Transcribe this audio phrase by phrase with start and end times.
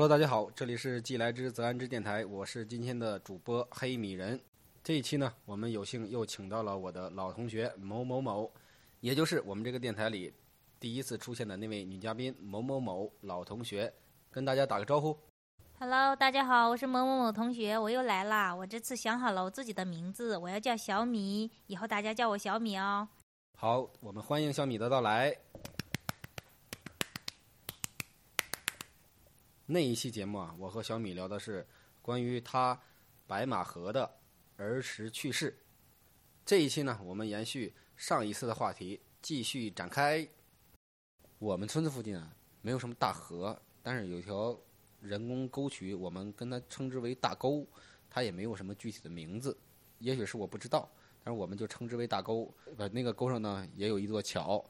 [0.00, 4.40] Hello，大家好，这里是既来之则安之电台，我是今天的主播黑米人。
[4.82, 8.50] 这一期呢，我们有幸又请到了我的老同学某某某，
[9.00, 10.32] 也就是我们这个电台里
[10.78, 13.92] 第一次出现的那位女嘉宾某某某老同学，
[14.30, 15.14] 跟大家打个招呼。
[15.78, 18.56] Hello，大家好，我是某某某同学，我又来啦。
[18.56, 23.06] 我这次想好了我自己的名字，我要叫小米，以后大家叫我小米哦。
[23.54, 25.36] 好，我们欢迎小米的到来。
[29.72, 31.64] 那一期节目啊，我和小米聊的是
[32.02, 32.76] 关于他
[33.28, 34.18] 白马河的
[34.56, 35.56] 儿时趣事。
[36.44, 40.26] 这一期呢，我们延续上一次的话题，继续展开。
[41.38, 44.58] 我们村子附近啊，没有什么大河，但是有一条
[45.00, 47.64] 人工沟渠，我们跟它称之为大沟，
[48.10, 49.56] 它也没有什么具体的名字，
[50.00, 50.90] 也许是我不知道。
[51.22, 52.52] 但是我们就称之为大沟。
[52.76, 54.64] 呃，那个沟上呢也有一座桥，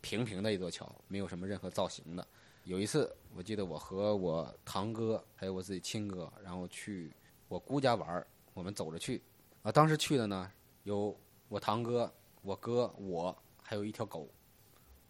[0.00, 2.26] 平平的一座桥，没有什么任何造型的。
[2.68, 7.10] 有一次，我记得我和我堂哥还有我自己亲哥，然后去
[7.48, 9.22] 我姑家玩儿，我们走着去。
[9.62, 10.52] 啊，当时去的呢
[10.82, 14.28] 有我堂哥、我哥、我，还有一条狗，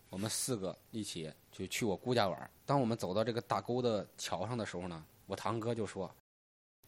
[0.09, 2.49] 我们四个一起就去我姑家玩儿。
[2.65, 6.09] 当我们走到这个大沟的桥上的时候呢，我堂哥就说：“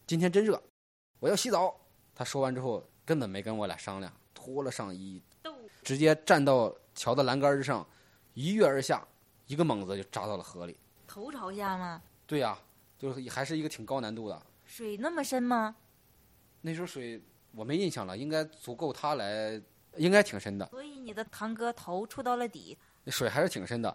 [0.07, 0.63] 今天真热，
[1.19, 1.75] 我要洗澡。”
[2.15, 5.21] 他说完之后，根本没跟我俩商量，脱了上衣，
[5.83, 7.85] 直接站到桥的栏杆之上，
[8.35, 9.05] 一跃而下，
[9.51, 10.77] 一个猛子就扎到了河里。
[11.05, 12.01] 头朝下吗？
[12.25, 12.57] 对呀、
[12.97, 14.41] 就是还是一个挺高难度的。
[14.63, 15.75] 水那么深吗？
[16.61, 17.21] 那时候水
[17.53, 19.61] 我没印象了，应该足够他来，
[19.97, 22.77] 应该挺深的，所以你的堂哥头触到了底。
[23.07, 23.93] 水还是挺深的。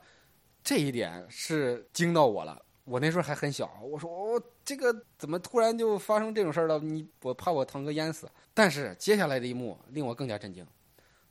[0.63, 2.63] 这一点是惊到我了。
[2.85, 6.79] 我那时候还很小，我说我、这个怎么突然就发生这种事儿了？
[6.80, 8.30] 你我怕我堂哥淹死。
[8.53, 10.67] 但是接下来的一幕令我更加震惊，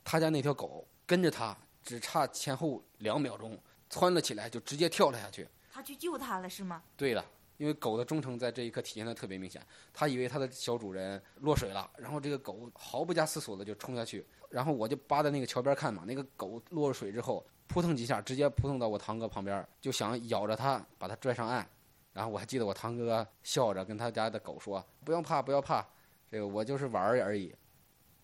[0.02, 3.56] 他家那条狗跟着他，只差前后两秒钟，
[3.90, 5.46] 窜了起来就直接跳了下去。
[5.72, 6.82] 他去救他了是吗？
[6.96, 7.24] 对了，
[7.58, 9.60] 因为狗的忠诚在这一刻体现的特别明显。
[9.92, 16.04] 它以为它的小主人落水了，然后这个狗毫不加思索的就冲下去，然后我就扒在那个桥边看嘛。
[16.06, 21.68] 那个狗落了水之后，扑腾几下，直接扑腾到我堂哥旁边，就想咬着他把他拽上岸。
[22.12, 25.86] 然后我还记得我堂哥笑着跟他家的狗说：“不要怕，不要怕，
[26.30, 27.54] 这个我就是玩儿而已。”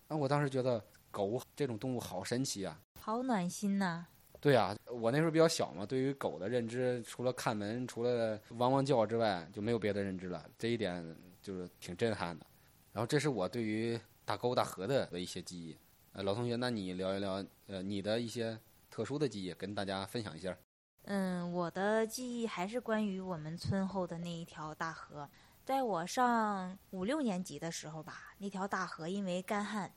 [0.08, 2.80] 啊，我当时觉得狗这种动物好神奇啊！
[2.98, 4.06] 好暖心呐、
[4.42, 10.44] 对啊，我那时候比较小嘛，对于狗的认知，除了看门、除了汪汪叫之外，就没有别的认知了。
[10.58, 12.44] 这一点就是挺震撼的。
[12.92, 15.78] 然后这是我对于大沟大河的的一些记忆。
[16.10, 17.34] 呃，老同学，那你聊一聊
[17.68, 18.58] 呃你的一些
[18.90, 20.58] 特殊的记忆，跟大家分享一下。
[21.04, 25.30] 嗯，我的记忆还是关于我们村后的那一条大河。
[25.64, 29.88] 在我上五六年级的时候吧，那条大河因为干旱，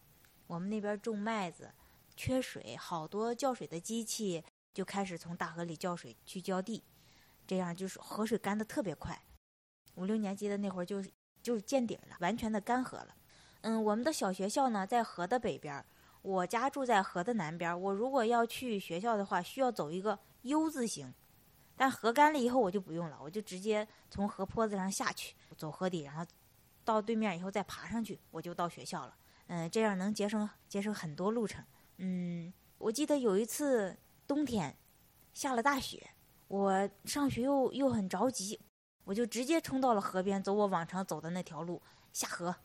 [0.45, 1.71] 我们那边种麦子，
[2.15, 4.43] 缺水，好多浇水的机器
[4.73, 6.83] 就开始从大河里浇水去浇地，
[7.45, 9.21] 这样就是河水干的特别快。
[9.95, 11.03] 五六年级的那会儿就
[11.41, 13.15] 就是见底了，完全的干涸了。
[13.61, 15.83] 嗯，我们的小学校呢在河的北边，
[16.21, 17.79] 我家住在河的南边。
[17.79, 21.13] 我如果要去学校的话，需要走一个 U 字形，
[21.75, 26.25] 但河干了以后我就不用了，我就直接从河坡子上下去，走河底，然后
[26.83, 29.15] 到对面以后再爬上去，我就到学校了。
[29.47, 31.63] 嗯，这样能节省节省很多路程。
[31.97, 33.95] 嗯，我记得有一次
[34.27, 34.75] 冬天
[35.33, 36.11] 下了大雪，
[36.47, 38.59] 我上学又又很着急，
[39.03, 42.55] 我就直接冲到了河边，走我往常走的那条路下河。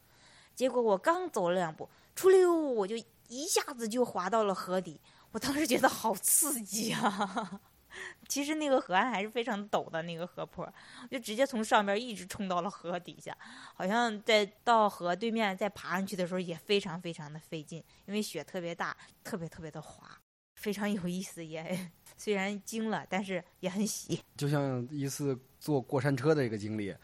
[0.55, 2.97] 结果我刚走了两步，出溜我就
[3.29, 5.01] 一下子就滑到了河底。
[5.33, 7.61] 我当时觉得好刺激啊！
[8.29, 10.65] 其实那个河岸还是非常陡的那个河坡，
[11.03, 13.37] 我就直接从上边一直冲到了河底下，
[13.75, 20.09] 好像在到河对面再爬上去的时候也非常非常的费劲，因为雪特别大，特别特别的滑，
[20.57, 24.21] 非常有意思，也虽然惊了，但是也很喜。
[24.37, 26.95] 就像一次坐过山车的一个经历，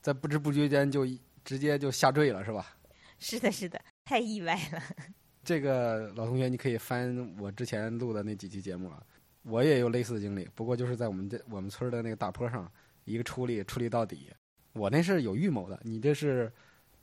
[0.00, 2.76] 在不知不觉间就一直接就下坠了，是吧？
[3.18, 4.82] 是的，是的，太意外了。
[5.42, 9.06] 这个老同学，你可以翻我之前录的那几期节目了。
[9.48, 12.70] 我也有类似的经历，不过就是在我们这我们村儿的那个大坡上，
[13.04, 14.30] 一个出力出力到底。
[14.74, 16.52] 我那是有预谋的，你这是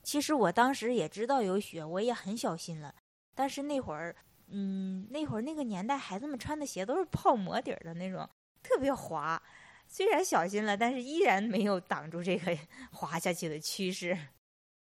[0.04, 2.94] 其实我当时也知道有雪，我也很小心了。
[3.34, 4.16] 但是那会儿，
[4.48, 8.30] 嗯，那会儿那个年代，孩子们穿的鞋都是泡沫底儿的那种，
[8.64, 9.42] 特别滑。
[9.88, 12.58] 虽然小心了，但是依然没有挡住这个
[12.92, 14.18] 滑下去的趋势。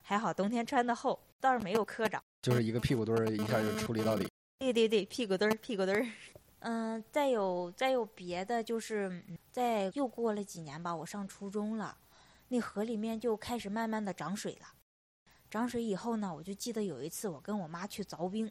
[0.03, 2.23] 还好冬天穿的厚，倒是没有磕着。
[2.43, 4.29] 就是一个屁股墩儿一下就出力到底。
[4.59, 6.07] 对对对，屁股墩儿，屁股墩儿。
[6.61, 9.23] 嗯，再有再有别的，就是
[9.53, 11.97] 在又过了几年吧，我上初中了，
[12.49, 14.75] 那河里面就开始慢慢的涨水了。
[15.49, 18.51] 涨水以后呢，我就记得有一次我跟我妈去凿冰，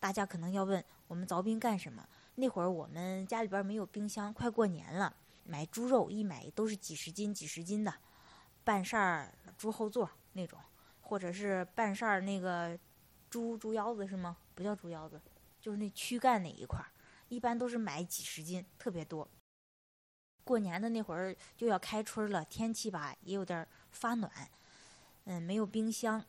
[0.00, 2.06] 大家可能要问我们凿冰干什么？
[2.34, 7.94] 那会儿我们家里边没有冰箱，快过年了，买猪肉，一买都是几十斤、几十斤的，
[8.64, 10.58] 半扇儿猪后座那种，
[11.00, 12.78] 或者是半扇儿那个
[13.30, 14.36] 猪猪腰子是吗？
[14.54, 15.20] 不叫猪腰子，
[15.60, 16.90] 就是那躯干那一块儿，
[17.28, 19.28] 一般都是买几十斤，特别多。
[20.44, 24.30] 过年的那会儿就要开春了，天气吧也有点发暖，
[25.24, 26.24] 嗯，没有冰箱，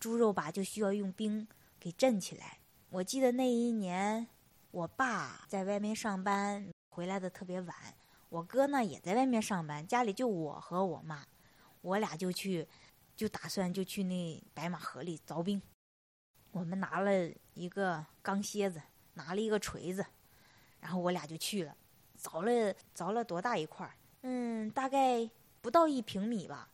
[0.00, 1.46] 猪肉吧就需要用冰
[1.78, 2.58] 给镇起来。
[2.88, 4.26] 我记得那一年，
[4.70, 7.76] 我爸在外面上班，回来的特别晚。
[8.30, 11.26] 我哥呢也在外面上班，家里就我和我妈，
[11.82, 12.66] 我俩就去，
[13.14, 15.60] 就打算就去那白马河里凿冰。
[16.52, 18.80] 我们拿了一个钢楔子，
[19.14, 20.06] 拿了一个锤子，
[20.82, 21.74] 然后我俩就去了。
[22.20, 23.94] 凿了凿了多大一块儿？
[24.20, 25.28] 嗯，大概
[25.62, 26.68] 不到一平米吧，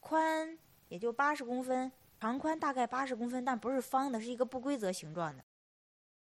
[0.00, 0.58] 宽
[0.88, 5.44] 也就八十公分，长宽大概八十公分，但不是方的，是一个不规则形状的。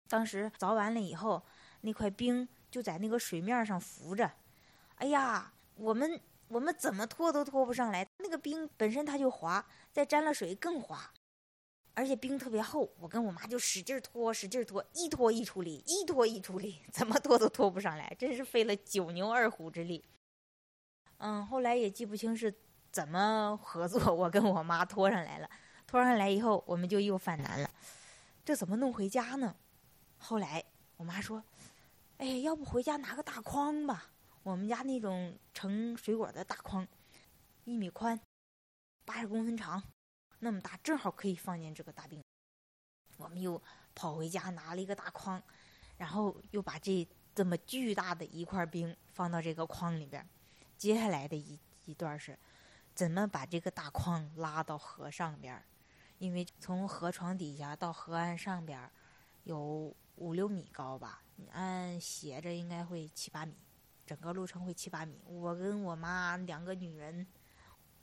[0.09, 1.41] 当时凿完了以后，
[1.81, 4.31] 那块冰就在那个水面上浮着。
[4.95, 11.11] 哎呀，我们我们怎么拖都拖不上来，那个冰本身它就滑，再沾了水更滑。
[11.95, 20.03] 而且冰特别厚，我跟我妈就使劲拖，使劲拖，一拖一出力，一拖一出力， 怎么拖都拖不上来，真是费了九牛二虎之力。
[21.19, 22.53] 嗯，后来也记不清是
[22.91, 25.49] 怎么合作，我跟我妈拖上来了。
[25.87, 27.69] 拖上来以后，我们就又犯难了，
[28.43, 29.55] 这怎么弄回家呢？
[30.17, 30.61] 后来
[30.97, 31.41] 我妈说
[32.17, 34.11] ：“哎，要不回家拿个大筐吧？
[34.43, 36.85] 我们家那种盛水果的大筐，
[37.63, 38.19] 一米宽，
[39.05, 39.81] 八十公分长。”
[40.45, 42.23] 那么大，正好可以放进这个大冰。
[43.17, 43.59] 我们又
[43.95, 45.41] 跑回家拿了一个大筐，
[45.97, 50.23] 然后又把这这么巨大的一块冰放到这个筐里边。
[50.77, 52.37] 接下来的一一段是，
[52.93, 55.59] 怎么把这个大筐拉到河上边？
[56.19, 58.87] 因为从河床底下到河岸上边
[59.45, 63.55] 有五六米高吧，按斜着应该会七八米，
[64.05, 65.19] 整个路程会七八米。
[65.25, 67.25] 我跟我妈两个女人，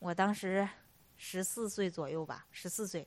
[0.00, 0.68] 我当时。
[1.24, 3.06] 十四岁左右吧，十四岁，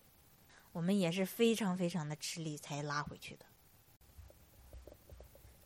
[0.72, 3.46] 我们也是非常非常的吃力才拉回去的。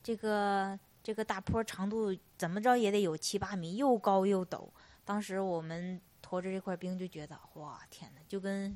[0.02, 4.68] 这个这个大坡长度怎么着也得有七八米，又高又陡。
[5.06, 8.76] 当时我们驮着这块冰就觉得，哇，天哪，就跟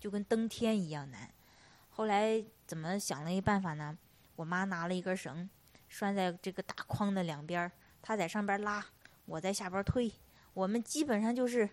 [0.00, 1.30] 就跟登天一样难。
[1.90, 3.98] 后来怎么想了一办法呢？
[4.36, 5.50] 我妈拿了一根绳，
[5.86, 7.70] 拴在这个大筐的两边，
[8.00, 8.86] 她在上边拉，
[9.26, 10.10] 我在下边推。
[10.54, 11.68] 我们基本上就是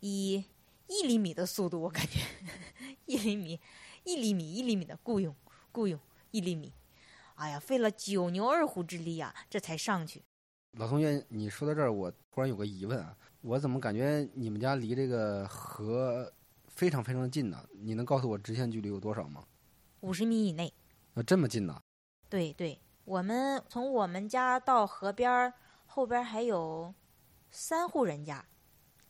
[0.00, 0.44] 以。
[0.88, 2.20] 一厘米的速度，我感觉
[3.06, 3.60] 一厘米，
[4.04, 5.34] 一厘米，一厘米的雇佣，
[5.72, 5.98] 雇佣
[6.30, 6.72] 一厘米。
[7.36, 10.22] 哎呀，费了九牛二虎之力啊，这才上去。
[10.72, 16.32] 老同学，你说到这儿，我突然有个疑问啊，我怎么感觉你们家离这个河
[16.68, 17.66] 非常非常近呢？
[17.72, 19.44] 你能告诉我直线距离有多少吗？
[20.00, 20.72] 五十米以内。
[21.14, 21.82] 那这么近呢？
[22.28, 25.52] 对对，我们从我们家到河边儿
[25.86, 26.94] 后边还有
[27.50, 28.44] 三户人家，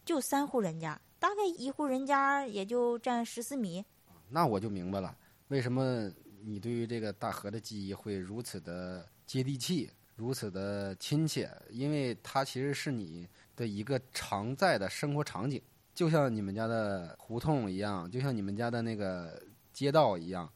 [0.05, 1.01] 就三户人家。
[1.23, 3.85] 大概一户人家也就占十四米，
[4.31, 5.17] 那我就明白了，
[5.47, 6.11] 为什么
[6.43, 11.49] 你对于这个大河的记忆会如此的接地气，如此的亲切？
[11.71, 15.62] 因为它其实是你的一个常在的生活场景，
[15.95, 19.41] 就像你们家的胡同一样，就像你们家的那个
[19.73, 20.52] 街道一样，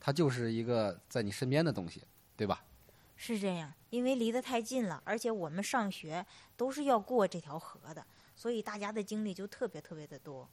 [0.00, 2.02] 它就是一个在你身边的东西，
[2.36, 2.64] 对吧？
[3.14, 8.04] 是这样，因为离得太近了，而且我们上学都是要过这条河的。
[8.38, 10.48] 所以大家的经历就特别特别的多，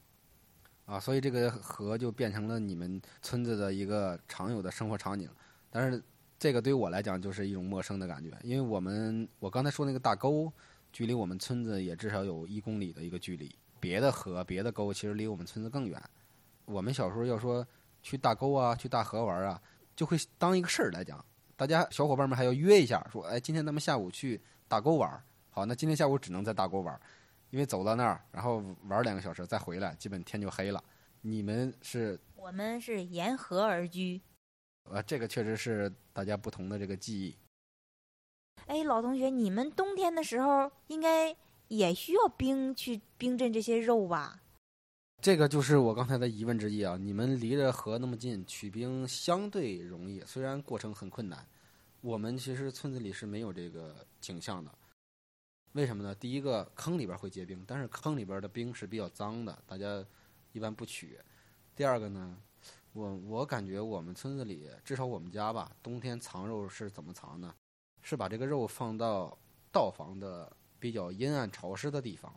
[0.86, 5.30] 啊，所以这个河就变成了你们村子的一个常有的生活场景。
[5.70, 6.02] 但是
[6.36, 10.52] 这个对于我来讲就是一种陌生的感觉，因为我们我刚才说那个大沟，
[10.92, 13.54] 距离我们村子也至少有一公里的一个距离。
[13.78, 16.02] 别的河、别的沟其实离我们村子更远。
[16.64, 17.64] 我们小时候要说
[18.02, 19.62] 去大沟啊、去大河玩啊，
[19.94, 21.24] 就会当一个事儿来讲，
[21.54, 25.22] 大家小伙伴们还要约一下，说，哎，今天咱们下午去大沟玩。
[25.50, 27.00] 好，那今天下午只能在大沟玩。
[27.50, 30.82] 因为走到那儿，然后玩两个小时再回来，基本天就黑了。
[31.20, 32.18] 你们是？
[32.34, 34.20] 我们是沿河而居。
[34.90, 37.36] 呃，这个确实是大家不同的这个记忆。
[38.66, 41.34] 哎，老同学，你们冬天的时候应该
[41.68, 44.40] 也需要冰去冰镇这些肉吧？
[45.22, 46.96] 这个就是我刚才的疑问之一啊！
[47.00, 51.44] 你们离着河那么近，取冰相对容易，虽然过程很困难。
[52.00, 54.70] 我们其实村子里是没有这个景象的。
[55.76, 56.14] 为什么呢？
[56.14, 60.02] 第一个坑里边会结冰，但是坑里边的冰是比较脏的，大家
[60.52, 61.20] 一般不取。
[61.74, 62.34] 第二个呢，
[62.94, 67.54] 我我感觉我们村子里，至少我们家吧，冬天藏肉是怎么藏呢？
[68.00, 69.36] 是把这个肉放到
[69.70, 72.34] 道房的比较阴暗潮湿的地方，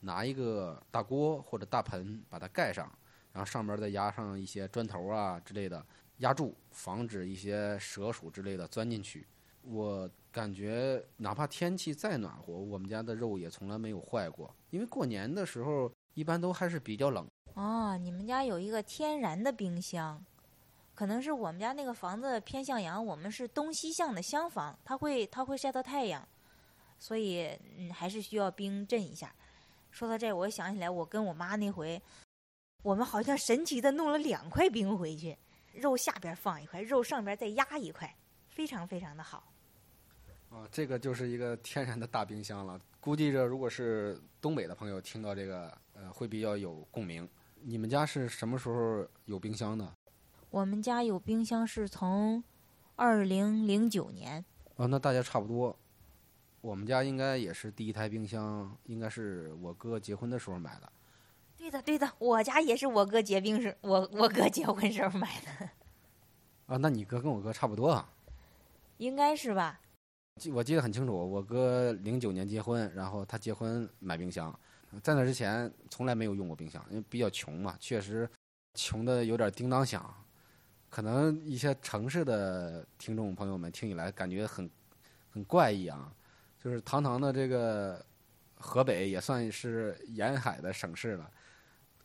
[0.00, 2.92] 拿一个大锅或者大盆把它盖上，
[3.32, 5.82] 然后上面再压上一些砖头啊之类的
[6.18, 9.26] 压住，防止一些蛇鼠之类的钻进去。
[9.62, 14.52] 我感觉哪怕天气再暖和，我们家的肉也从来没有坏过。
[14.70, 17.26] 因为过年的时候一般都还是比较冷。
[17.54, 20.24] 哦，你们家有一个天然的冰箱，
[20.94, 26.26] 可能是我们家那个房子偏向阳，我们是东西向的厢房，它会它会晒到太阳，
[26.98, 29.34] 所以嗯还是需要冰镇一下。
[29.90, 32.00] 说到这，我想起来我跟我妈那回，
[32.82, 35.36] 我们好像神奇的弄了两块冰回去，
[35.74, 38.16] 肉下边放一块，肉上边再压一块，
[38.48, 39.51] 非常非常的好。
[40.52, 42.78] 啊，这个就是一个天然的大冰箱了。
[43.00, 47.26] 估计着如果是东北的朋友听到这个，呃，会比较有共鸣。
[47.62, 49.90] 你们家是什么时候有冰箱的？
[50.50, 52.44] 我们家有冰箱是从
[52.96, 54.44] 二零零九年。
[54.76, 55.74] 啊，那大家差不多。
[56.60, 60.92] 我们家应该也是第一台冰箱，应该是我哥结婚的时候买的。
[61.56, 65.70] 对的，对的，我家也是我哥结冰时，我我哥结婚时候买的。
[66.66, 68.12] 啊，那你哥跟我哥差不多啊？
[68.98, 69.80] 应该是吧。
[70.50, 74.52] 我记得很清楚，我哥零九年结婚，然后他结婚买冰箱。
[75.02, 78.28] 在那之前从来没有用过冰箱，因为比较穷嘛，确实
[78.74, 80.14] 穷的有点叮当响。
[80.90, 84.68] 可能一些城市的听众朋友们听起来感觉很
[85.30, 86.12] 很怪异啊，
[86.62, 88.04] 就是堂堂的这个
[88.54, 91.30] 河北也算是沿海的省市了，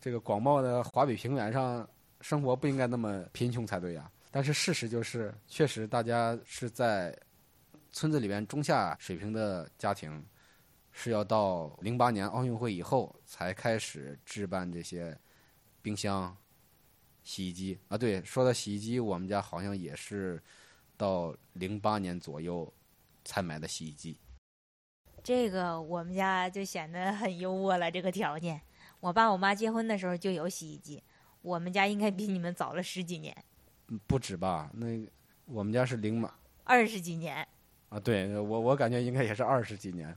[0.00, 1.86] 这个广袤的华北平原上
[2.22, 4.10] 生活不应该那么贫穷才对呀。
[4.30, 7.14] 但是事实就是，确实大家是在
[7.98, 10.24] 村子里边中下水平的家庭。
[11.00, 15.16] 是要到零八年奥运会以后才开始置办这些
[15.80, 16.36] 冰箱、
[17.22, 17.96] 洗衣机啊。
[17.96, 20.42] 对，说到洗衣机，我们家好像也是
[20.96, 22.72] 到零八年左右
[23.24, 24.18] 才买的洗衣机。
[25.22, 27.90] 这个我们家就显得很优渥了。
[27.90, 28.60] 这个条件，
[28.98, 31.00] 我爸我妈结婚的时候就有洗衣机，
[31.42, 33.36] 我们家应该比你们早了十几年。
[34.06, 34.68] 不止吧？
[34.74, 34.86] 那
[35.44, 37.46] 我们家是零码二十几年
[37.88, 38.00] 啊。
[38.00, 40.16] 对我，我感觉应该也是二十几年。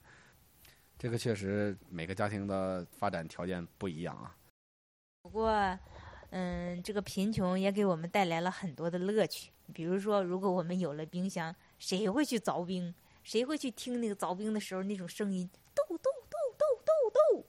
[0.97, 4.35] 这个确实每个家庭的发展条件不一样啊。
[5.23, 5.79] 不过，
[6.29, 9.51] 嗯，这个贫穷也给我们带来了很多的乐趣。
[9.73, 12.93] 比如说，如果我们有了冰箱，谁会去凿冰？
[13.23, 15.49] 谁会去听那个凿冰的时候那种声音？
[15.73, 17.45] 咚咚咚咚咚咚，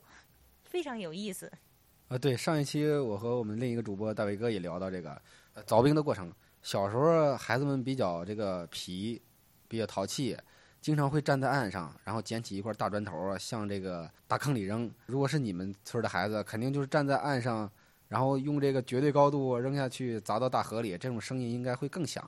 [0.65, 1.51] 非常有意思。
[2.09, 5.21] 啊，对，上一期我和我们另一个主播大伟哥也聊到这个
[5.67, 6.33] 凿冰的过程。
[6.63, 9.21] 小时候孩子们比较这个皮，
[9.73, 10.37] 比较淘气。
[10.83, 14.93] 经常会站在岸上，然后捡起一块大砖头啊，向这个大坑里扔。
[15.07, 17.71] 如果是你们村的孩子，肯定就是站在岸上，
[18.09, 22.23] 然后用这个绝对高度扔下去，砸到大河里，这种声音应该会更响，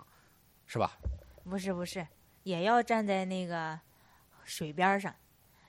[0.67, 0.97] 是吧？
[1.43, 2.07] 不是不是，
[2.45, 3.79] 也要站在那个
[4.45, 5.15] 水边上，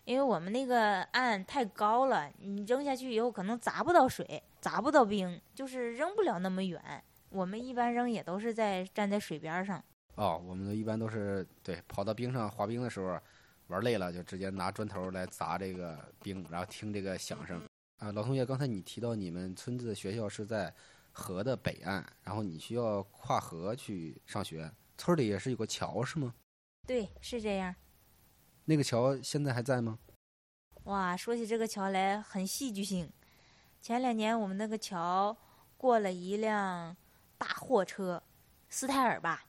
[0.06, 6.80] 因为我们那个岸太高了，你扔下去以后可能砸不到水，砸不到冰，就是扔不了那么远。
[7.30, 9.84] 我们一般扔也都是在站在水边上。
[10.16, 13.20] 哦，我们一般都是对跑到冰上滑冰的时候，
[13.68, 17.62] 玩累了就直接拿砖头来砸这个冰，然后听这个响声。
[17.98, 20.74] 啊，老同学，刚才你提到你们村子的学校是在
[21.12, 24.72] 河的北岸，然后你需要跨河去上学。
[24.98, 26.34] 村里也是有个桥是吗？
[26.88, 27.76] 对，是这样。
[28.64, 30.00] 那个桥现在还在吗？
[30.86, 33.12] 哇，说起这个桥来很戏剧性。
[33.82, 35.36] 前两年我们那个桥
[35.76, 36.96] 过了一辆
[37.38, 38.24] 大货车，
[38.70, 39.46] 斯泰尔吧。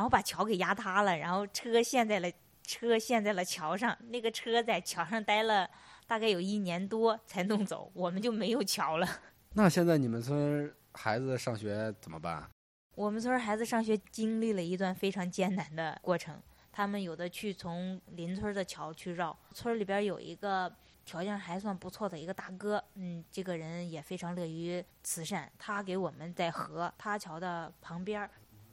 [0.00, 3.94] 然后把桥给压塌了，然后车陷在了车陷在了桥上。
[4.08, 5.68] 那个车在桥上待了
[6.06, 9.06] 大概有一年多才弄走，我们就没有桥了。
[9.52, 12.48] 那现在你们村孩子上学怎么办？
[12.94, 16.40] 我们村孩子上学经历了一段非常艰难的过程。
[16.72, 19.38] 他们有的去从邻村的桥去绕。
[19.52, 25.52] 村里边有一个条件还算不错的一个大哥，嗯，这个人也非常乐于慈善。
[25.58, 28.26] 他给我们在河塌桥的旁边。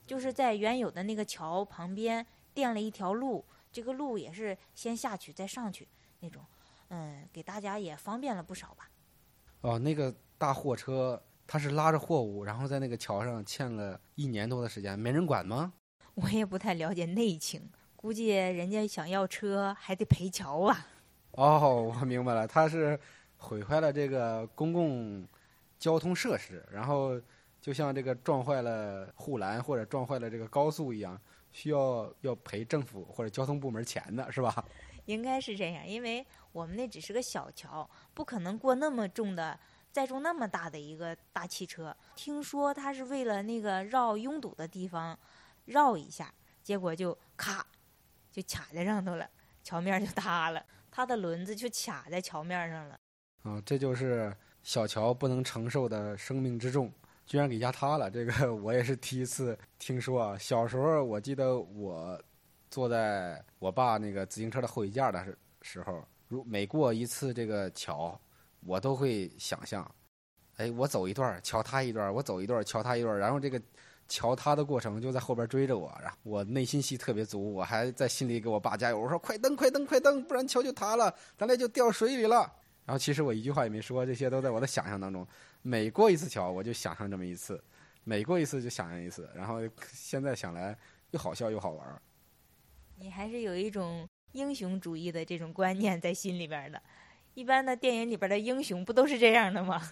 [0.08, 5.86] 就是在原有的那个桥旁边垫了一条路，这个路也是先下去再上去
[6.22, 6.42] 那种，
[6.88, 8.90] 嗯，给大家也方便了不少吧。
[9.60, 15.74] 哦，那个大货车它是拉着货物，然后在那个桥上欠了一年多的时间，没人管吗？
[16.16, 20.88] 我也不太了解内情，估计人家想要车还得赔桥啊。
[21.32, 22.98] 哦，我明白了，他是
[23.36, 25.28] 毁坏了这个公共
[25.78, 27.20] 交通设施，然后。
[27.62, 31.20] 就像这个撞坏了护栏或者撞坏了这个高速一样，
[31.52, 34.66] 需要要赔政府或者交通部门钱的是吧？
[35.06, 39.58] 应该是这样，因为我们那只是个小桥，不可能过那么重的
[39.92, 41.96] 载重那么大的一个大汽车。
[42.16, 45.18] 听说他是为了那个绕拥堵的地方
[45.66, 47.66] 绕一下，结果就咔
[48.32, 49.30] 就卡在上头了，
[49.64, 53.00] 桥面就塌了，它的轮子就卡在桥面上了。
[53.44, 56.92] 啊，这就是小桥不能承受的生命之重。
[57.28, 60.38] 居然给压塌了，这个 我也是第一次听说啊。
[60.38, 62.20] 小时候我记得我
[62.72, 68.18] 坐在我爸那个自行车的后衣架的时时候，如每过一次这个桥，
[68.62, 69.86] 我都会想象，
[70.56, 73.62] 哎，我走一段桥塌一段，我走一段桥塌一段，然后这个
[74.08, 82.50] 桥塌的过程就在后边追着我，然后我内心戏特别足，我还在心里给我爸加油，我说快蹬快蹬快蹬，不然桥就塌了，咱俩就掉水里了。
[82.86, 85.28] 然后其实我一句话也没说，这些都在我的想象当中。
[85.68, 87.62] 每过一次桥，我就想象这么一次，
[88.06, 89.30] 每过一次就想象一次。
[89.36, 89.60] 然后
[89.92, 90.74] 现在想来，
[91.12, 92.02] 又好笑又好玩。
[92.96, 96.82] 你还是有一种英雄主义的这种观念在心里边的。
[97.34, 99.92] 一般的电影里边的英雄不都是这样的吗？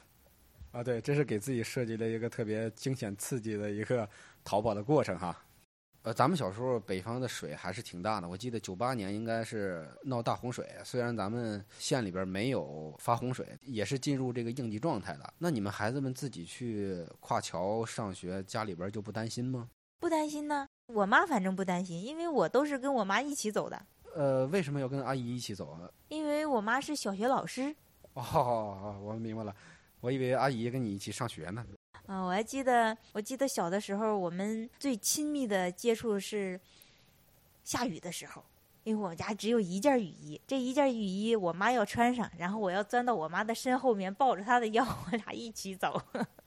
[0.71, 4.09] 啊，对，这是给自己设计了一个特别惊险刺激的一个
[4.45, 5.45] 逃跑的过程哈。
[6.05, 8.29] 呃，咱们小时候北方的水还是挺大的。
[8.29, 15.33] 我记得九八年应该是闹大洪水，虽然咱们县里边没有发洪水，也是进入这个应急状态的。
[15.39, 19.67] 那你们孩子们自己去跨桥上学，家里边就不担心吗？
[19.99, 23.85] 不担心呢，我妈反正不担心，因为我都是跟我妈一起走的。
[24.13, 25.89] 呃，为什么要跟阿姨一起走啊？
[26.09, 27.75] 因为我妈是小学老师。
[28.13, 29.55] 哦，我明白了，
[30.01, 31.65] 我以为阿姨跟你一起上学呢。
[32.07, 36.59] 嗯，我还记得，我记得小的时候，我们最亲密的接触是
[37.63, 38.43] 下雨的时候，
[38.83, 45.99] 因为我们家只有一件雨衣，这一件雨衣我妈要穿上，然后我要钻到我妈的身后面，抱着她的腰，我俩一起走，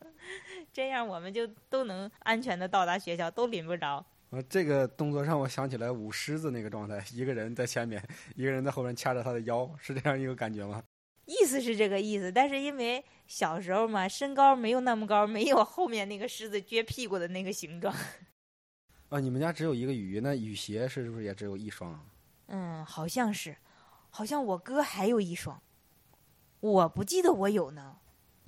[0.73, 4.05] 这样我们就都能安全的到达学校，都淋不着。
[4.31, 8.00] 呃，这个动作让我想起来舞狮子那个状态，一个人在前面，
[8.37, 10.83] 一个人在后面掐着他的腰，是这样一个感觉吗？
[11.28, 17.94] 意思是这个意思，但是因为小时候嘛，身高没有那么高，没有后面那个狮子撅屁股的那个形状。
[19.11, 22.02] 啊，你们家只有一个雨衣，那雨鞋是不是也只有一双？
[22.47, 23.54] 嗯，好像是，
[24.08, 25.62] 好像我哥还有一双，
[26.61, 27.98] 我不记得我有呢。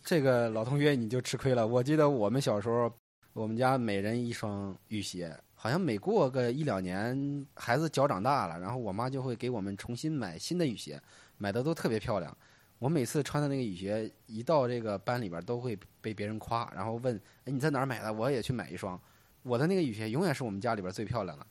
[0.02, 1.66] 这个老同学你就吃亏了。
[1.66, 2.90] 我记得我们小时候，
[3.34, 10.98] 我们家每人一双雨鞋，好像每过个一两年，孩子脚长大了，然后我妈就会给我们重新买新的雨鞋，
[11.36, 12.34] 买的都特别漂亮。
[12.80, 17.14] 我每次穿的那个雨鞋，一到这个班里边都会被别人夸，然后问
[17.44, 18.10] ：“哎，你在哪儿买的？
[18.10, 18.98] 我也去买一双。”
[19.44, 21.46] 我的那个雨鞋永远是我们家里边最漂亮的。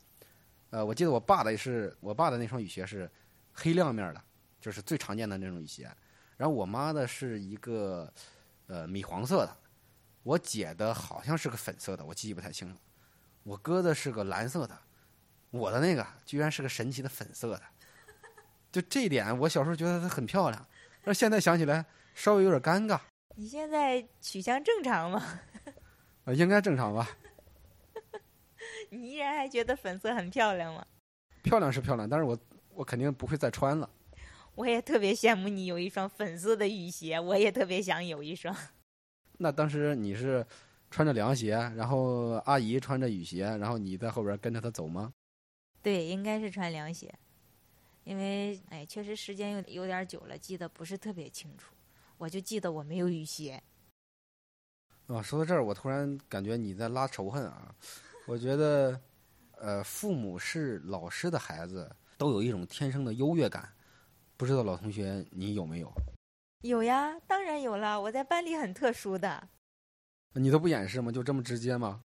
[0.72, 3.08] 呃，我记得我爸的是，我爸的那双雨鞋是
[3.54, 4.24] 黑亮面的，
[4.60, 5.88] 就是最常见的那种雨鞋。
[6.36, 8.12] 然后我妈的是一个
[8.66, 9.56] 呃米黄色的，
[10.24, 12.78] 我姐的好像是个粉色的，我记忆不太清了。
[13.44, 14.76] 我哥的是个蓝色的，
[15.52, 17.62] 我的那个居然是个神奇的粉色的。
[18.72, 20.68] 就这一点，我小时候觉得它很漂亮。
[21.10, 23.00] 那现在想起来稍微有点尴尬。
[23.36, 25.40] 你现在取向正常吗？
[26.26, 27.18] 啊， 应该正常吧。
[28.92, 30.86] 你依然还觉得粉色很漂亮吗？
[31.42, 32.38] 漂亮是漂亮，但是我
[32.76, 33.90] 我肯定不会再穿了。
[34.54, 38.56] 我也特别羡慕你有一双粉色的雨鞋，我也特别想有一双。
[39.40, 40.46] 那当时你是
[40.92, 45.12] 穿着凉鞋，然后阿姨穿着雨鞋，然后你在后边跟着她走吗？
[45.82, 47.12] 对，应该是穿凉鞋。
[48.10, 51.76] 因为哎，确实时间有有点久了，记得不是特别清楚。
[52.18, 53.62] 我就记得我没有雨鞋。
[55.06, 57.72] 啊，说到这儿，我突然感觉你在拉仇恨啊！
[58.26, 59.00] 我觉得，
[59.60, 63.72] 呃，父母是老师的孩子，都有一种天生的优越感。
[64.36, 65.94] 不知道老同学你有没有？
[66.62, 68.02] 有呀，当然有了。
[68.02, 69.48] 我在班里很特殊的。
[70.34, 71.12] 你都不掩饰吗？
[71.12, 72.02] 就这么直接吗？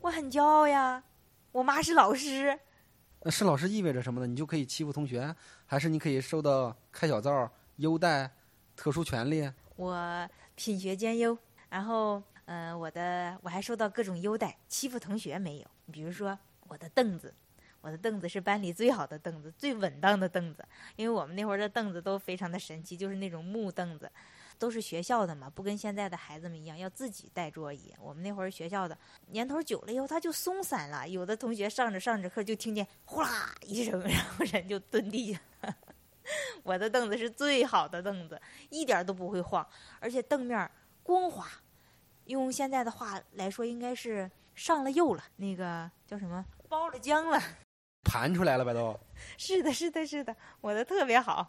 [0.00, 1.04] 我很骄傲呀，
[1.52, 2.58] 我妈是老师。
[3.26, 4.26] 那是老师意味着什么呢？
[4.28, 5.34] 你就可以欺负同学，
[5.66, 8.30] 还是你可以受到开小灶、优待、
[8.76, 9.50] 特殊权利？
[9.74, 11.36] 我品学兼优，
[11.68, 15.66] 然后，嗯，我的我还受到各种优待，欺负同学没有。
[15.90, 17.34] 比如说我的凳子，
[17.80, 24.08] 我的凳子是班里最好的凳子，最稳当的凳子，因为我们那会儿的凳子都非常的神奇，就是那种木凳子。
[24.58, 27.94] 都是学校的嘛，不跟现在的孩子们一样要自己带桌椅。
[28.00, 28.96] 我们那会儿学校的
[29.28, 31.08] 年头久了以后，它就松散了。
[31.08, 35.40] 有的同学上着上着课就听见呼啦一声， 然后人就蹲地下。
[36.62, 38.40] 我的凳子是最好的凳子，
[38.70, 39.66] 一点都不会晃，
[40.00, 40.70] 而且凳面
[41.02, 41.46] 光滑。
[42.24, 47.40] 用现在的话来说，应该是上了釉了，那个叫什么包了浆了，
[48.02, 48.98] 盘出来了吧都。
[49.36, 51.48] 是的，是的，是的，我的特别好。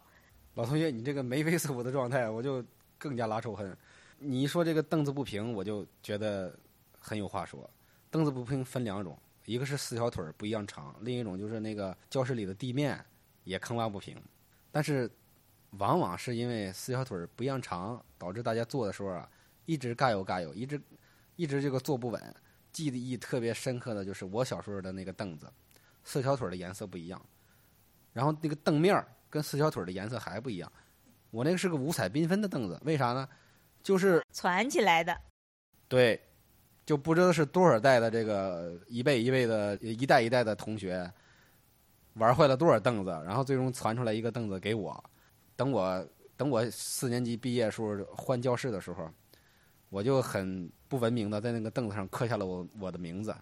[0.54, 2.64] 老同学，你这个眉飞色舞的状态，我就。
[2.98, 3.76] 更加拉仇恨，
[4.18, 6.54] 你一说这个凳子不平，我就觉得
[6.98, 7.68] 很有话说。
[8.10, 13.02] 凳子不平分两种，一个是四条腿不一样长，另一种就是那个教室里的地面
[13.44, 14.16] 也坑洼不平。
[14.72, 15.10] 但是
[15.72, 19.30] 往往是因为四条腿不一样长，导致大家坐的时候啊，
[19.66, 20.80] 一直嘎悠嘎悠，一直
[21.36, 22.34] 一直这个坐不稳。
[22.72, 25.50] 记忆特别深刻的就是我小时候的那个凳子，
[26.04, 27.20] 四条腿的颜色不一样，
[28.12, 30.72] 然后那个凳面跟四条腿的颜色还不一样。
[31.30, 33.28] 我那个是个五彩缤纷的凳子，为啥呢？
[33.82, 35.16] 就是攒起来的。
[35.86, 36.20] 对，
[36.84, 41.10] 就不知道是多少代的这个一辈一辈的一代一代的同学，
[42.14, 45.02] 玩坏了多少凳子，然后最终传出来一个凳子给我。
[45.56, 49.10] 等我等我四年级毕业时候换教室的时候，
[49.88, 53.34] 我就很不文明的在那个凳子上刻下了我我的名字。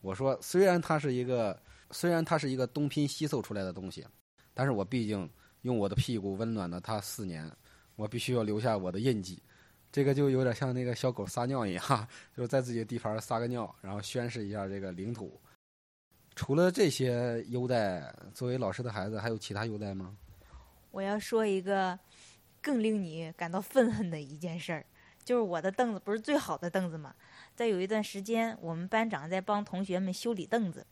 [0.00, 1.58] 我说，虽然它是一个
[1.90, 4.06] 虽然它是一个东拼西凑出来的东西，
[4.52, 5.28] 但是我毕竟
[5.64, 7.50] 用我的屁股温暖了它四年，
[7.96, 9.42] 我必须要留下我的印记。
[9.90, 15.40] 这个就有点像那个小狗撒尿一样， 就是在自己的地盘撒个尿，然后宣示一下这个领土。
[16.34, 20.14] 除了这些优待，作为老师的孩子还有其他优待吗？
[20.90, 21.98] 我要说一个
[22.60, 24.84] 更令你感到愤恨的一件事儿，
[25.24, 27.14] 就是我的凳子不是最好的凳子吗？
[27.54, 30.84] 在有一段时间，我们班长在帮同学们修理凳子，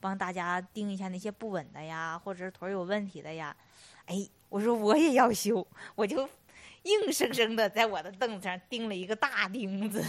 [0.00, 3.56] 帮大家盯一下那些不稳的呀，或者是腿有问题的呀。
[4.08, 6.28] 哎，我说我也要修，我就。
[6.84, 10.02] 硬生生的在我的凳子上钉了一个大钉子，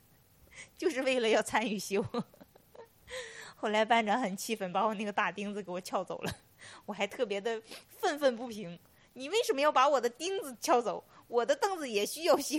[0.76, 2.04] 就是为了要参与修。
[3.54, 6.32] 后来班长很气愤，把我那个大钉子给我撬走了。
[6.86, 7.62] 我还特别的
[8.00, 8.76] 愤愤不平：
[9.12, 11.04] 你为什么要把我的钉子撬走？
[11.28, 12.58] 我的凳子也需要修。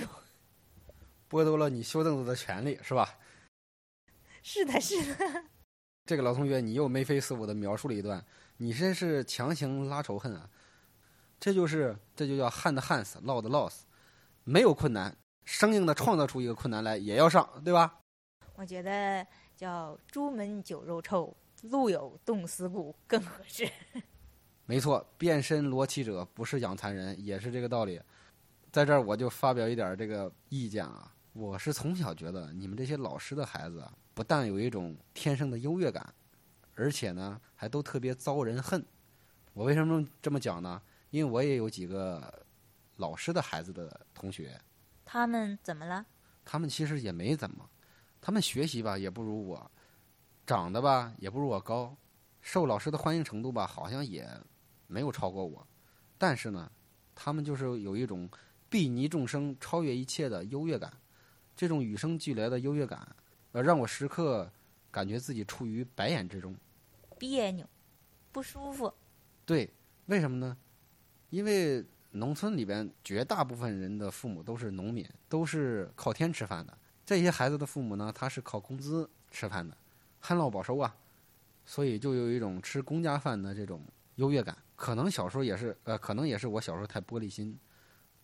[1.30, 3.18] 剥夺了你修凳子的权利，是吧？
[4.44, 5.44] 是的，是的。
[6.06, 8.24] 这个老同学，你又眉飞色舞的描述了一段，
[8.58, 10.50] 你真是强行拉仇恨啊！
[11.42, 13.88] 这就是，这就叫旱的旱死，涝的涝死，
[14.44, 17.98] 没有困难，生硬的创造出一个困难来也要上，对吧？
[18.54, 19.26] 我觉得
[19.56, 23.68] 叫朱门酒肉臭，路有冻死骨更合适。
[24.68, 28.00] 没错，变身罗绮者不是养蚕人，也是这个道理。
[28.72, 36.14] 在这儿我就发表一点这个意见啊，我是从小觉得你们这些老师的孩子不但有一种天生的优越感，
[36.76, 38.86] 而且呢还都特别遭人恨。
[39.54, 40.80] 我为什么这么讲呢？
[41.12, 42.46] 因为我也有几个
[42.96, 44.60] 老师的孩子的同学，
[45.06, 46.06] 他们怎么了？
[46.44, 47.70] 他们其实也没怎么，
[48.20, 49.72] 他们学习吧也不如我，
[50.46, 51.96] 长得吧也不如我高，
[52.42, 54.28] 受老师的欢迎程度吧好像也
[54.88, 55.66] 没有超过我，
[56.18, 56.72] 但是呢，
[57.14, 58.30] 他们就是有一种
[58.70, 60.92] 睥睨众生、超越一切的优越感，
[61.56, 63.16] 这种与生俱来的优越感，
[63.52, 64.50] 呃，让我时刻
[64.90, 66.56] 感觉自己处于白眼之中，
[67.20, 67.68] 别扭，
[68.32, 68.94] 不舒服。
[69.46, 69.70] 对，
[70.06, 70.58] 为什么呢？
[71.32, 76.78] 因为农村里边绝大部分人的父母都是农民，都是靠天吃饭的。
[77.06, 79.76] 这些孩子的父母呢，他是靠工资吃饭的，
[80.20, 80.94] 旱涝保收啊，
[81.66, 83.82] 所以就有一种吃公家饭的这种
[84.16, 84.56] 优越感。
[84.76, 87.58] 可能小时候也是，呃，可能也是我小时候太玻璃心，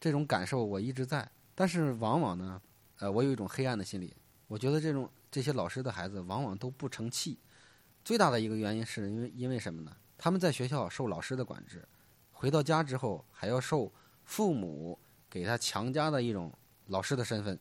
[0.01, 1.29] 这种感受我一直在。
[1.55, 2.61] 但是往往呢，
[2.99, 4.13] 呃，我有一种黑暗的心理，
[4.47, 7.39] 我觉得这种这些老师的孩子往往都不成器。
[8.03, 9.95] 最大的一个原因是因为因为什么呢？
[10.17, 11.87] 他们在学校受老师的管制。
[12.39, 13.91] 回到家之后，还要受
[14.23, 16.53] 父母给他强加的一种
[16.85, 17.59] 老师的身份、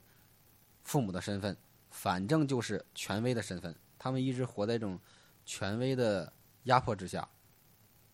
[0.85, 1.57] 父母的身份，
[1.91, 3.75] 反正就是权威的身份。
[3.99, 5.01] 他们一直活在这种
[5.47, 6.31] 权威的
[6.65, 7.27] 压迫之下，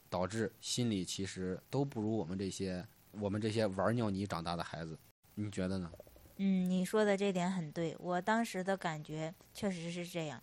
[0.08, 4.96] 导致心里其实都不如我们这些我们这些玩尿泥长大的孩子。
[5.34, 5.90] 你觉得呢？
[6.36, 10.40] 嗯，你说的这点很对，我当时的感觉确实是这样。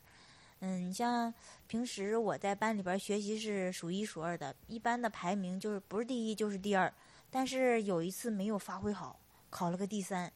[0.62, 1.34] 嗯，你像
[1.68, 6.94] 平时我在班里边学习是数一数二的，一般的排名就是不是第一就是第二。
[7.32, 9.20] 但是有一次没有发挥好，
[9.50, 10.32] 考了个第三。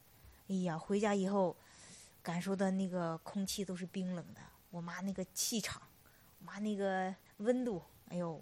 [0.48, 1.56] 哎呀，回家以后
[2.22, 5.82] 感受的那个空气都是冰冷的，我妈那个气场，
[6.40, 8.42] 我妈那个温度，哎呦，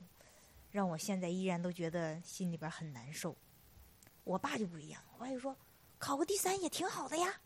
[0.71, 3.35] 让我现在依然都觉得心里边很难受。
[4.23, 5.55] 我爸就不一样，我爸就说
[5.97, 7.41] 考个第三也挺好的呀。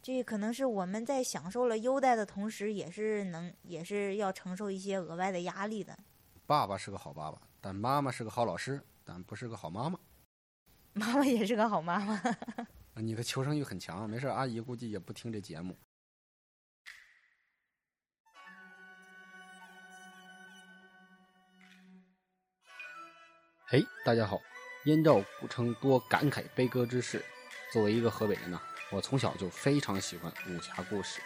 [0.00, 5.98] 这可能是我们在享受了优待的同时，也是能，也是要承受一些额外的压力的。
[6.46, 9.98] 爸爸是个好爸爸，但妈妈是个好老师，但不是个好妈妈。
[10.94, 12.20] 妈妈也是个好妈妈。
[12.94, 15.76] 你的求生欲很强，没事，阿姨估计也不听这节目。
[23.66, 24.40] 嘿，大家好，
[24.86, 27.22] 燕赵古城多感慨悲歌之事，
[27.72, 28.58] 作为一个河北人呢。
[28.90, 31.20] 我从小就非常喜欢武侠故事，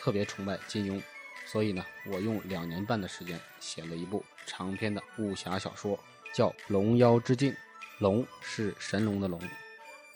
[0.00, 1.02] 特别崇拜金庸，
[1.46, 5.98] 所以呢，我用两年半的时间写了一部长篇的武侠小说，
[6.32, 7.52] 叫《龙妖之境》。
[7.98, 9.42] 龙是神龙的龙，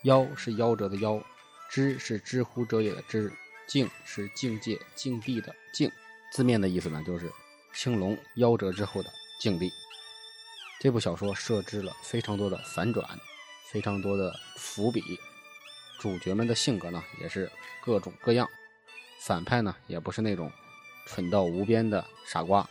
[0.03, 1.21] 妖是夭折的夭，
[1.69, 3.29] 知是知乎者也的知，
[3.67, 5.91] 境是境界境地的境。
[6.31, 7.29] 字面的意思呢，就是
[7.73, 9.09] 青龙夭折之后的
[9.41, 9.69] 境地。
[10.79, 13.05] 这部小说设置了非常多的反转，
[13.69, 15.01] 非常多的伏笔。
[16.03, 17.49] 主角们的性格呢，也是
[17.81, 18.45] 各种各样，
[19.21, 20.51] 反派呢，也不是那种
[21.05, 22.69] 蠢到无边的傻瓜，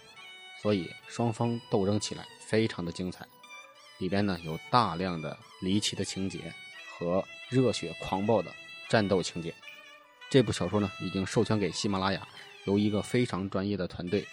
[0.61, 3.27] 所以双方斗争起来非常的精彩。
[4.01, 6.53] 里边呢有大量的离奇的情节
[6.90, 8.53] 和热血狂暴的
[8.90, 9.55] 战斗情节。
[10.29, 12.29] 这部小说呢，已经授权给喜马拉雅，
[12.66, 14.27] 由一个非常专业的团队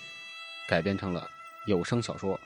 [0.68, 1.26] 改编成了
[1.68, 2.38] 有声小说。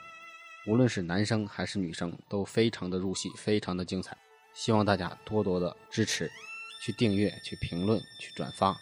[0.68, 4.16] 无论是男生还是女生，都非常的入戏，非常的精彩。
[4.54, 6.30] 希望大家多多的支持，
[6.80, 8.74] 去订阅、去评论、去转发，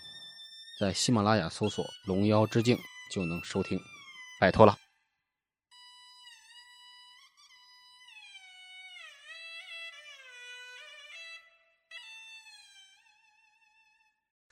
[0.79, 2.79] 在喜马拉雅搜索“龙妖之境”
[3.11, 3.81] 就能收听，
[4.39, 4.79] 拜托了。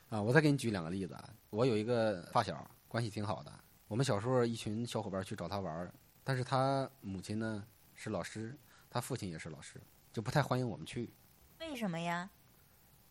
[0.09, 1.31] 啊，我再给你举两个例子啊。
[1.51, 3.53] 我有一个发小，关系挺好的。
[3.87, 5.93] 我们小时候一群小伙伴去找他玩，
[6.25, 9.81] 但是他母亲呢是老师，他父亲也是老师，
[10.13, 11.13] 就不太欢迎我们去。
[11.61, 12.29] 为什么呀？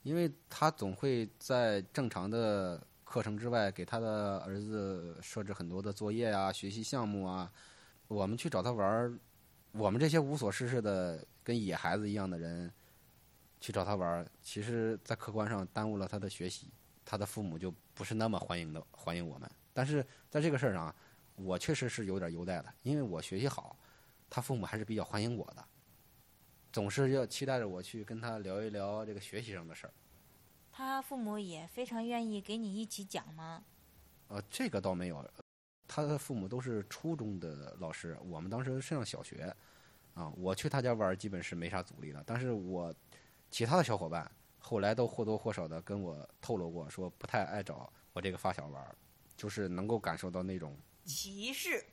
[0.04, 7.52] 因为他总会在正常的课程之外给他的儿子设置很多的作业啊、学习项目啊。
[8.08, 9.14] 我们去找他玩儿，
[9.72, 12.72] 我们这些无所事事的跟野孩子一样的人
[13.62, 16.70] 去找他玩儿，其实在客观上耽误了他的学习。
[17.06, 20.96] 他的父母就不是那么欢迎的欢迎我们，但是在这个事儿上，
[21.36, 23.76] 我确实是有点优待的，因为我学习好，
[24.30, 25.66] 他父母还是比较欢迎我的，
[26.72, 29.94] 总是要期待着我去跟他聊一聊这个学习上的事儿。
[30.72, 33.64] 他父母也非常愿意给你一起讲吗？
[34.28, 35.28] 呃，这个倒没有，
[35.88, 39.54] 他的父母都是初中的老师，我们当时上小学，
[40.14, 42.94] 啊，我去他家玩基本是没啥阻力的，但是我
[43.50, 44.30] 其他的小伙伴。
[44.62, 48.96] 后来都或多或少的跟我透露过，说不太爱找我这个发小玩，
[49.38, 51.84] 就是能够感受到那种歧视。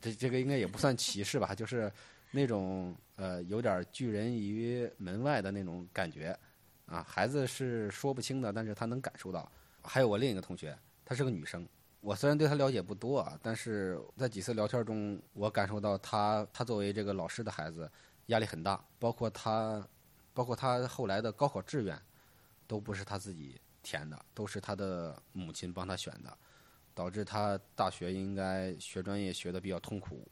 [0.00, 1.92] 这这个应该也不算歧视吧，就是
[2.34, 6.36] 那种呃有点拒人于门外的那种感觉
[6.86, 7.02] 啊。
[7.02, 9.50] 孩子是说不清的，但是他能感受到。
[9.82, 11.66] 还有我另一个同学，她是个女生，
[12.00, 17.90] 我虽然对她了解不多啊，但是在几次聊天中，我感受到她她作为这个老师的孩子
[18.26, 19.86] 压力很大，包括她
[20.32, 21.98] 包括她后来的高考志愿。
[22.66, 26.38] 都不是他自己填的，都是他的母亲帮他选的，
[26.94, 30.26] 导致他大学应该学专业学的比较痛苦。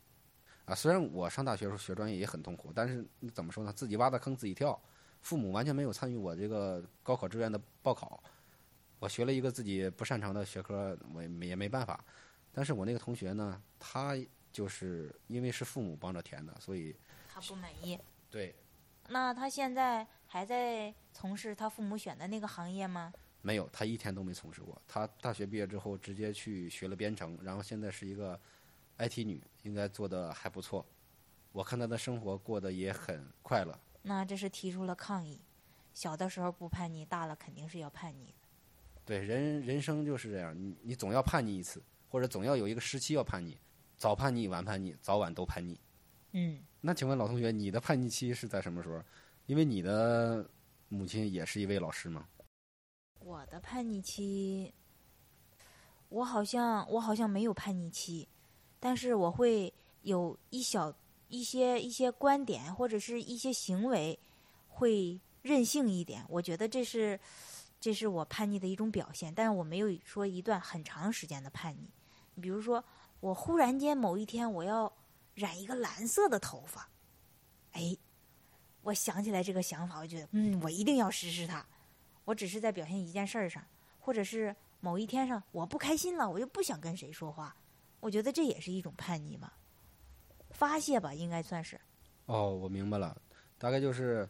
[0.73, 3.71] 啊，虽然我上大学时候学专业也很痛苦，但是怎么说呢？
[3.75, 4.81] 自己挖的坑自己跳，
[5.21, 8.23] 父母完全没有参与我这个高考志愿的报考。
[8.99, 12.03] 我学了一个自己不擅长的学科，我也没也没办法。
[12.53, 14.17] 但是我那个同学呢，他
[14.51, 16.97] 就是因为是父母帮着填的，所以
[17.29, 17.99] 他不满意。
[18.31, 18.55] 对。
[19.09, 23.13] 那他现在还在从事他父母选的那个行业吗？
[23.43, 24.81] 没有，他一天都没从事过。
[24.89, 28.41] 他大学毕业之后直接去学了编程，然后现在是一个
[28.99, 30.85] IT 女，应该做的还不错。
[31.53, 33.79] 我看他的生活过得也很快乐。
[34.03, 35.41] 那这是提出了抗议。
[35.93, 38.35] 小的时候不叛逆，大了肯定是要叛逆。
[39.05, 43.59] 对，人人生就是这样，你你总要叛逆一次，或者总要有一个时期要叛逆，
[43.97, 45.79] 早叛逆晚叛逆，早晚都叛逆。
[46.33, 46.63] 嗯。
[46.81, 49.03] 那请问老同学，你的叛逆期是在什么时候？
[49.47, 50.49] 因为你的
[50.89, 52.27] 母亲也是一位老师吗？
[53.19, 54.73] 我的叛逆期，
[56.09, 58.29] 我好像我好像没有叛逆期，
[58.83, 60.93] 但是我会有一小
[61.29, 64.19] 一些一些观点或者是一些行为
[64.67, 66.25] 会任性一点。
[66.29, 67.19] 我觉得这是
[67.79, 71.89] 这是我叛逆的一种表现，但是我没有说一段很长时间的叛逆。
[72.43, 72.85] 比如说，
[73.21, 74.93] 我忽然间某一天我要。
[75.35, 76.87] 染一个蓝色的头发，
[77.71, 77.97] 哎，
[78.83, 81.67] 我想起来这个想法，我觉得，嗯，我一定要实施它。
[82.27, 83.65] 我只是在表现一件事儿上，
[83.99, 87.57] 或者是某一天上，我不开心了，我就不想跟谁说话。
[88.03, 89.53] 我觉得这也是一种叛逆嘛，
[90.51, 91.81] 发泄吧，应该算是。
[92.27, 93.17] 哦，我明白了，
[93.59, 94.29] 大概就是，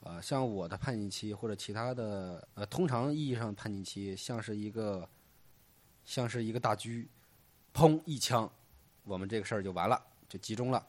[0.00, 5.08] 呃，像我的叛逆期或者其他的，呃，通常意义上的叛逆期，像是一个，
[6.04, 7.06] 像是一个大狙，
[7.72, 8.50] 砰一枪，
[9.04, 10.04] 我们这个事儿就完了。
[10.28, 10.84] 就集中了，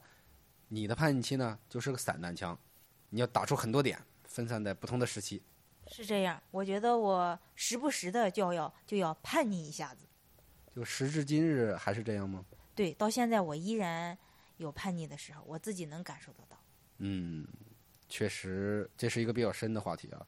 [0.66, 2.58] 你的叛逆期呢，就是个散弹枪，
[3.10, 5.40] 你要打出很多点，分散在不同的时期。
[5.86, 10.04] 是这样，我觉得我时不时的就要就要叛逆一下子。
[10.74, 12.44] 就时至今日还是这样吗？
[12.74, 14.16] 对，到现在我依然
[14.56, 16.58] 有叛逆的时候，我自己能感受得到。
[16.98, 17.46] 嗯，
[18.08, 20.26] 确实，这是一个比较深的话题啊，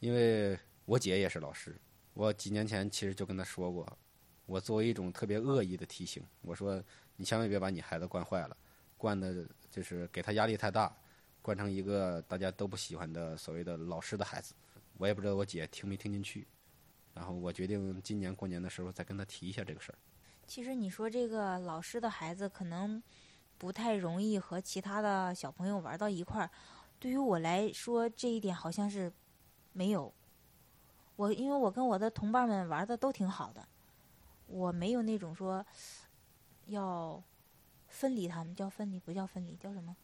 [0.00, 1.78] 因为我姐也是老师，
[2.14, 3.86] 我几年前其实就跟她说过，
[4.46, 6.82] 我作为一种特别恶意的提醒，我说。
[7.16, 8.56] 你千万别把你孩子惯坏了，
[8.96, 10.96] 惯的就是给他压力太大，
[11.42, 14.54] 惯成一个大家都不喜欢的所谓的老师的孩子。
[14.96, 16.48] 我也不知道我姐听没听进去，
[17.14, 19.98] 然后我决定今年过年的时候再跟他提一下这个事儿。
[20.46, 23.02] 其实你说这个老师的孩子可能
[23.58, 26.50] 不太容易和其他的小朋友玩到一块儿，
[26.98, 29.12] 对于我来说这一点好像是
[29.72, 30.12] 没有。
[31.16, 33.66] 我因为我跟我的同伴们玩的都挺好的，
[34.46, 35.64] 我没有那种说。
[36.66, 37.20] 要
[37.88, 39.94] 分离他们，叫分离不叫分离，叫什么？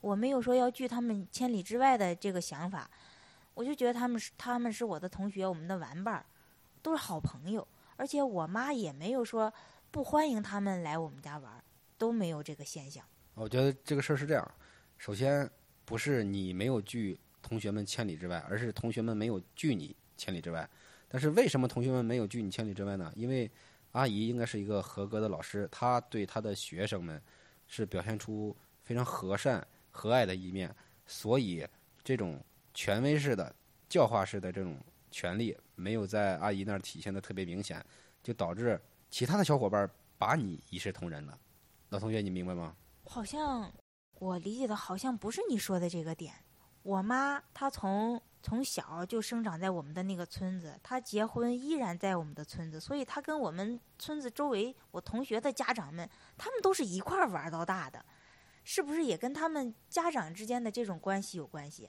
[0.00, 2.88] 我没有说要拒他们千里之外的这个想法，
[3.54, 6.24] 我就觉得他们是他们是我的同学，我们的玩伴儿，
[6.86, 7.66] 都是好朋友。
[7.96, 9.52] 而且我妈也没有说
[9.90, 11.64] 不欢迎他们来我们家玩，
[11.98, 13.04] 都没有这个现象。
[13.34, 14.54] 我觉得这个事儿是这样，
[14.96, 15.50] 首先
[15.84, 20.68] 不是你没有拒同学们千里之外，而是同学们没有拒你千里之外。
[21.08, 23.12] 但是为什么同学们没有拒你千里之外呢？
[23.16, 23.50] 因为
[23.92, 27.20] 阿姨应该是一个合格的老师，她对她的学生们
[27.66, 30.72] 是表现出非常和善、和蔼的一面，
[31.04, 31.66] 所以
[32.04, 32.40] 这种
[32.72, 33.52] 权威式的、
[33.88, 34.78] 教化式的这种
[35.16, 37.82] 权利没有在阿姨那儿体现的特别明显，
[38.22, 41.38] 就导致其他的小伙伴把你一视同仁了。
[41.88, 42.76] 老同学，你明白吗？
[43.04, 43.72] 好像
[44.18, 46.34] 我理解的好像不是你说的这个点。
[46.82, 58.04] 我妈她从从小就生长在我们的那个村子，她结婚依然在我们的村子，所以她跟我们村子周围我同学的家长们，他们都是一块儿玩到大的，
[58.64, 61.88] 是不是也跟他们家长之间的这种关系有关系？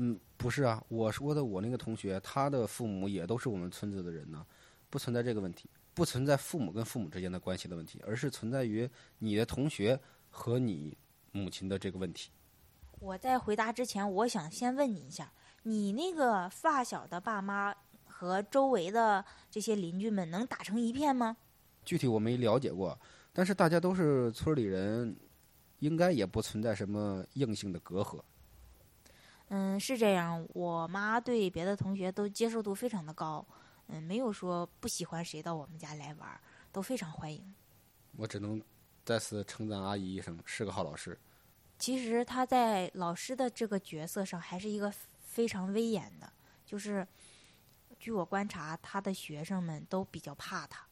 [0.00, 4.46] 嗯，不是啊，我说的我那个同学，他的父母也都是我们村子的人呢，
[4.88, 10.00] 不存在这个问题，不存在父母跟父母之间的关系的问题，而是存在于你的同学。
[10.30, 10.96] 和你
[11.32, 12.30] 母亲的这个问题，
[13.00, 15.32] 我在回答之前，我想先问你一下：
[15.62, 17.74] 你那个发小的爸妈
[18.06, 21.38] 和周围的这些邻居们能打成一片吗？
[21.82, 22.96] 具体我没了解过，
[23.32, 25.16] 但是大家都是村里人，
[25.78, 28.20] 应该也不存在什么硬性的隔阂。
[29.48, 30.46] 嗯，是这样。
[30.54, 33.46] 我妈对别的同学都接受度非常的高，
[33.88, 36.40] 嗯，没有说不喜欢谁到我们家来玩，
[36.72, 37.54] 都非常欢迎。
[38.16, 38.62] 我只能。
[39.04, 41.18] 再次称赞阿姨一声，是个好老师。
[41.78, 44.92] 其实她在老师的这个角色上还是一个
[45.24, 46.30] 非常威严的，
[46.66, 47.08] 就是
[47.98, 50.86] 据我观察，她的学生们都比较怕她，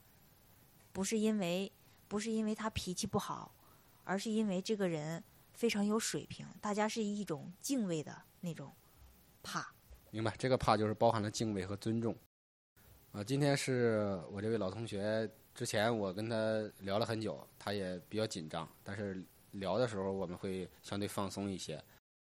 [0.95, 1.71] 不是因为
[2.09, 3.53] 不是因为她脾气不好，
[4.05, 5.23] 而是因为这个人
[5.57, 8.71] 非常有水平，大家是一种敬畏的那种
[9.43, 9.67] 怕。
[10.11, 12.15] 明白，这个怕就是包含了敬畏和尊重。
[13.13, 15.29] 啊，今天是我这位老同学。
[15.55, 16.37] 之前我跟他
[16.81, 21.83] 聊了很久，他也比较紧张，但是聊的时候我们会相对放松一些。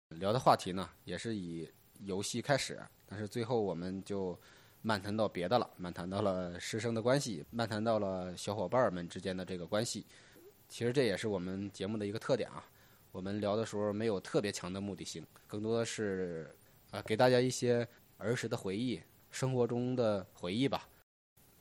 [0.09, 4.37] 聊的话题呢，也是以游戏开始，但是最后我们就
[4.81, 10.05] 漫谈到别的了，漫谈到了师生的关系，漫谈到了小伙伴们之间的这个关系。
[10.67, 12.61] 其实这也是我们节目的一个特点啊。
[13.11, 16.55] 我们聊的时候没有特别强的目的性，更多的是
[16.91, 20.87] 啊给大家一些儿时的回忆，生活中的回忆吧。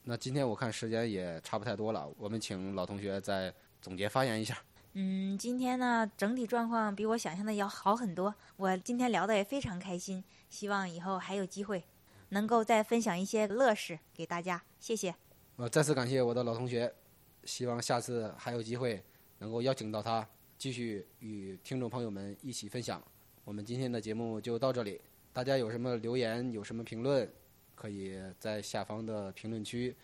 [0.05, 4.57] 那今天我看时间也差不太多了，我们请老同学再总结发言一下。
[4.93, 11.85] 嗯，今天呢整体状况比我想象的要好很多，我今天聊的也非常开心，希望以后还有机会
[12.31, 15.15] 能够再分享一些乐事给大家，谢谢。
[15.57, 16.93] 呃，再次感谢我的老同学，
[17.45, 19.05] 希望下次还有机会
[19.39, 20.27] 能够邀请到他
[20.61, 23.03] 继续与听众朋友们一起分享。
[23.45, 25.01] 我们今天的节目就到这里，
[25.33, 27.27] 大家有什么留言，有什么评论？
[27.75, 29.97] 可以在下方的评论区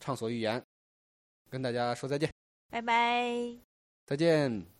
[0.00, 0.62] 畅所欲言，
[1.50, 2.30] 跟大家说再见，
[2.70, 3.58] 拜拜，
[4.06, 4.79] 再见。